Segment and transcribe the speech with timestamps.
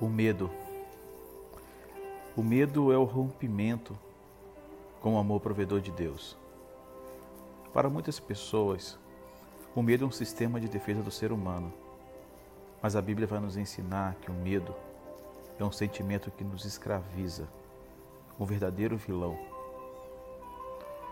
[0.00, 0.50] O medo.
[2.34, 3.94] O medo é o rompimento
[4.98, 6.38] com o amor provedor de Deus.
[7.70, 8.98] Para muitas pessoas,
[9.74, 11.70] o medo é um sistema de defesa do ser humano.
[12.80, 14.74] Mas a Bíblia vai nos ensinar que o medo
[15.58, 17.46] é um sentimento que nos escraviza,
[18.38, 19.38] um verdadeiro vilão.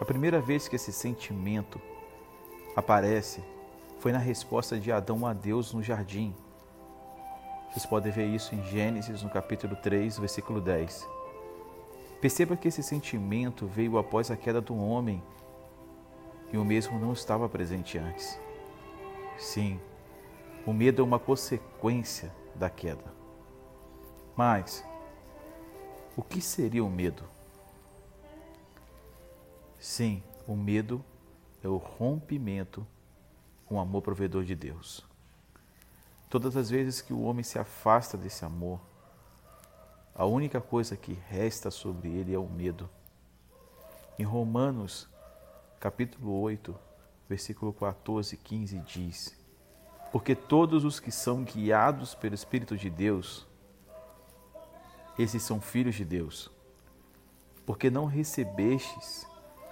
[0.00, 1.78] A primeira vez que esse sentimento
[2.74, 3.44] aparece
[3.98, 6.34] foi na resposta de Adão a Deus no jardim
[7.70, 11.08] vocês podem ver isso em Gênesis, no capítulo 3, versículo 10.
[12.20, 15.22] Perceba que esse sentimento veio após a queda do homem
[16.52, 18.38] e o mesmo não estava presente antes.
[19.38, 19.80] Sim,
[20.66, 23.14] o medo é uma consequência da queda.
[24.36, 24.84] Mas,
[26.16, 27.22] o que seria o medo?
[29.78, 31.04] Sim, o medo
[31.62, 32.84] é o rompimento
[33.64, 35.09] com o amor provedor de Deus.
[36.30, 38.80] Todas as vezes que o homem se afasta desse amor,
[40.14, 42.88] a única coisa que resta sobre ele é o medo.
[44.16, 45.08] Em Romanos,
[45.80, 46.72] capítulo 8,
[47.28, 49.36] versículo 14 e 15 diz:
[50.12, 53.44] Porque todos os que são guiados pelo Espírito de Deus,
[55.18, 56.48] esses são filhos de Deus.
[57.66, 59.26] Porque não recebestes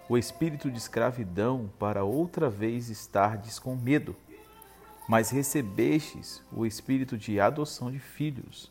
[0.09, 4.17] o espírito de escravidão para outra vez estardes com medo
[5.09, 8.71] mas recebestes o espírito de adoção de filhos,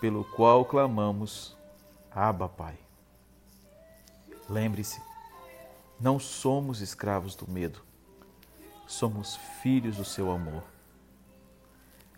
[0.00, 1.54] pelo qual clamamos:
[2.10, 2.78] Abba, Pai.
[4.48, 4.98] Lembre-se,
[6.00, 7.82] não somos escravos do medo,
[8.86, 10.64] somos filhos do seu amor.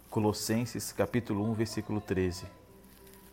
[0.09, 2.47] Colossenses capítulo 1, versículo 13.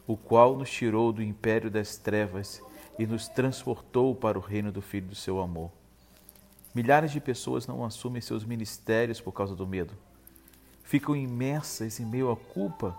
[0.07, 2.61] O qual nos tirou do império das trevas
[2.97, 5.71] e nos transportou para o reino do Filho do seu amor.
[6.77, 9.95] Milhares de pessoas não assumem seus ministérios por causa do medo
[10.87, 12.97] ficam imersas em meio à culpa.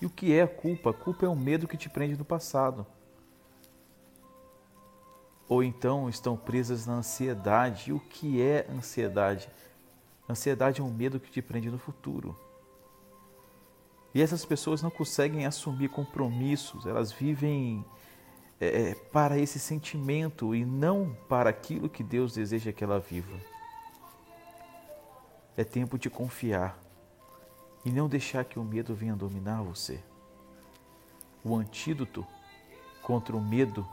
[0.00, 0.90] E o que é a culpa?
[0.90, 2.86] A culpa é o medo que te prende no passado.
[5.46, 7.90] Ou então estão presas na ansiedade.
[7.90, 9.50] E o que é ansiedade?
[10.26, 12.34] Ansiedade é um medo que te prende no futuro.
[14.14, 17.84] E essas pessoas não conseguem assumir compromissos, elas vivem
[18.60, 23.36] é, é para esse sentimento e não para aquilo que Deus deseja que ela viva.
[25.56, 26.78] É tempo de confiar
[27.84, 30.00] e não deixar que o medo venha dominar você.
[31.42, 32.26] O antídoto
[33.02, 33.86] contra o medo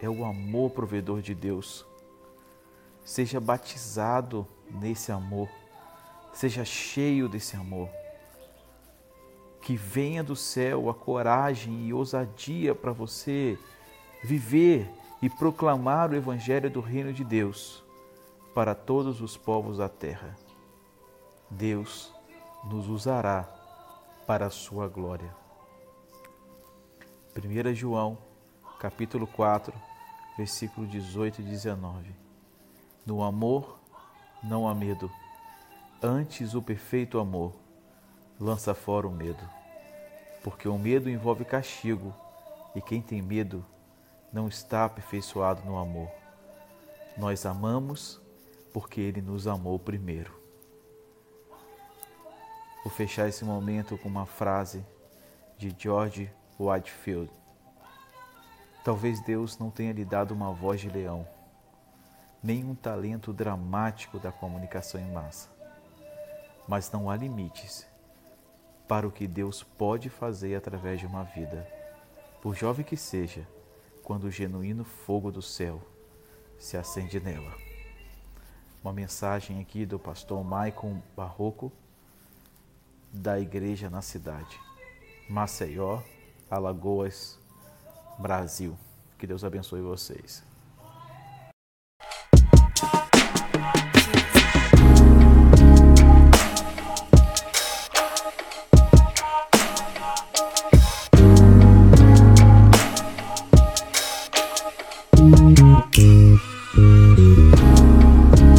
[0.00, 1.86] é o amor provedor de Deus.
[3.04, 5.48] Seja batizado nesse amor,
[6.32, 7.88] seja cheio desse amor.
[9.64, 13.58] Que venha do céu a coragem e ousadia para você
[14.22, 14.86] viver
[15.22, 17.82] e proclamar o Evangelho do Reino de Deus
[18.54, 20.36] para todos os povos da terra.
[21.48, 22.12] Deus
[22.62, 23.48] nos usará
[24.26, 25.34] para a sua glória.
[27.34, 28.18] 1 João,
[28.78, 29.72] capítulo 4,
[30.36, 32.14] versículo 18 e 19.
[33.06, 33.78] No amor
[34.42, 35.10] não há medo,
[36.02, 37.63] antes o perfeito amor
[38.44, 39.42] lança fora o medo,
[40.42, 42.14] porque o medo envolve castigo,
[42.74, 43.64] e quem tem medo
[44.30, 46.10] não está aperfeiçoado no amor.
[47.16, 48.20] Nós amamos
[48.70, 50.38] porque ele nos amou primeiro.
[52.84, 54.84] Vou fechar esse momento com uma frase
[55.56, 57.30] de George Whitefield.
[58.84, 61.26] Talvez Deus não tenha lhe dado uma voz de leão,
[62.42, 65.48] nem um talento dramático da comunicação em massa.
[66.68, 67.86] Mas não há limites
[68.86, 71.66] para o que Deus pode fazer através de uma vida,
[72.42, 73.46] por jovem que seja,
[74.02, 75.80] quando o genuíno fogo do céu
[76.58, 77.54] se acende nela.
[78.82, 81.72] Uma mensagem aqui do pastor Maicon Barroco
[83.10, 84.60] da igreja na cidade.
[85.28, 86.02] Maceió,
[86.50, 87.38] Alagoas,
[88.18, 88.76] Brasil.
[89.18, 90.44] Que Deus abençoe vocês.